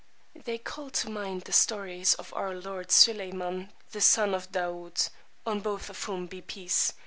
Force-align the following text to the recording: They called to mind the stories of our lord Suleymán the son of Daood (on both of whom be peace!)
They 0.33 0.57
called 0.57 0.93
to 0.93 1.11
mind 1.11 1.43
the 1.43 1.51
stories 1.53 2.15
of 2.15 2.33
our 2.33 2.55
lord 2.55 2.87
Suleymán 2.87 3.69
the 3.91 4.01
son 4.01 4.33
of 4.33 4.51
Daood 4.51 5.09
(on 5.45 5.59
both 5.59 5.91
of 5.91 6.03
whom 6.05 6.25
be 6.25 6.41
peace!) 6.41 6.93